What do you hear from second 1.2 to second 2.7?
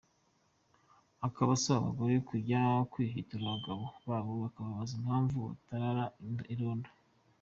Akaba asaba abagore kujya